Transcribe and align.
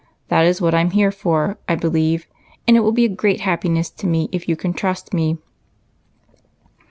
That 0.29 0.45
is 0.47 0.59
what 0.59 0.73
I 0.73 0.79
'm 0.79 0.89
here 0.89 1.11
for, 1.11 1.59
I 1.69 1.75
believe, 1.75 2.25
and 2.67 2.75
it 2.75 2.79
will 2.79 2.91
be 2.91 3.05
a 3.05 3.07
great 3.07 3.41
happiness 3.41 3.91
to 3.91 4.07
me 4.07 4.29
if 4.31 4.49
you 4.49 4.55
can 4.55 4.73
trust 4.73 5.13
me." 5.13 5.37